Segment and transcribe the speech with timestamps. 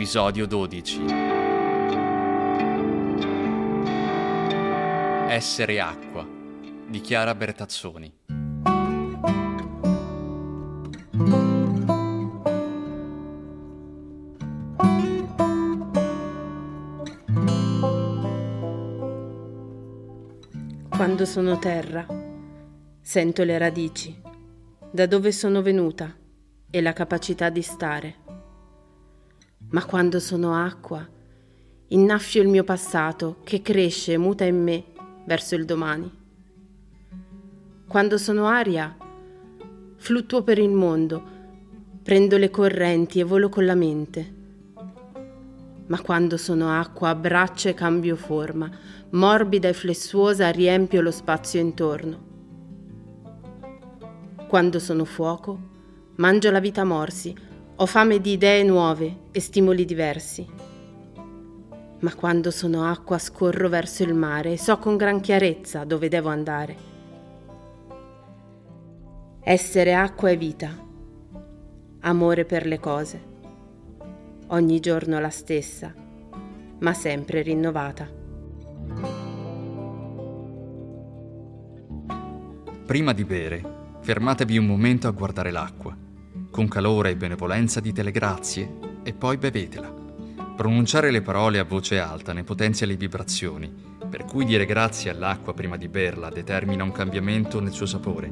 [0.00, 1.04] Episodio 12
[5.28, 6.26] Essere acqua
[6.88, 8.10] di Chiara Bertazzoni
[20.88, 22.06] Quando sono terra,
[23.02, 24.18] sento le radici,
[24.90, 26.16] da dove sono venuta
[26.70, 28.39] e la capacità di stare.
[29.68, 31.06] Ma quando sono acqua,
[31.88, 34.84] innaffio il mio passato che cresce e muta in me
[35.24, 36.10] verso il domani.
[37.86, 38.96] Quando sono aria,
[39.96, 41.22] fluttuo per il mondo,
[42.02, 44.38] prendo le correnti e volo con la mente
[45.90, 48.70] ma quando sono acqua abbraccio e cambio forma,
[49.10, 52.28] morbida e flessuosa riempio lo spazio intorno.
[54.46, 55.58] Quando sono fuoco,
[56.16, 57.34] mangio la vita morsi,
[57.82, 60.46] ho fame di idee nuove e stimoli diversi.
[62.00, 66.28] Ma quando sono acqua scorro verso il mare e so con gran chiarezza dove devo
[66.28, 66.76] andare.
[69.40, 70.76] Essere acqua è vita,
[72.00, 73.28] amore per le cose
[74.48, 75.94] ogni giorno la stessa,
[76.80, 78.08] ma sempre rinnovata.
[82.84, 83.62] Prima di bere,
[84.00, 85.96] fermatevi un momento a guardare l'acqua,
[86.50, 89.94] con calore e benevolenza dite le grazie e poi bevetela.
[90.56, 93.72] Pronunciare le parole a voce alta ne potenzia le vibrazioni,
[94.08, 98.30] per cui dire grazie all'acqua prima di berla determina un cambiamento nel suo sapore.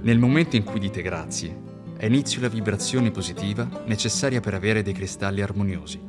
[0.00, 4.94] Nel momento in cui dite grazie, è inizio la vibrazione positiva necessaria per avere dei
[4.94, 6.00] cristalli armoniosi.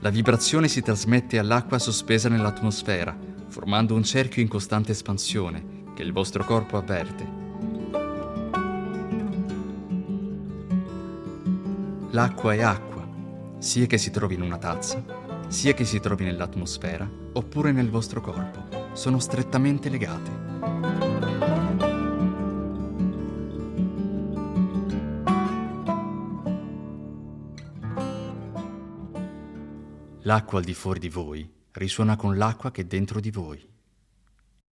[0.00, 3.16] La vibrazione si trasmette all'acqua sospesa nell'atmosfera,
[3.48, 7.45] formando un cerchio in costante espansione che il vostro corpo avverte.
[12.16, 13.06] L'acqua è acqua,
[13.58, 15.04] sia che si trovi in una tazza,
[15.48, 18.94] sia che si trovi nell'atmosfera oppure nel vostro corpo.
[18.94, 20.30] Sono strettamente legate.
[30.22, 33.75] L'acqua al di fuori di voi risuona con l'acqua che è dentro di voi.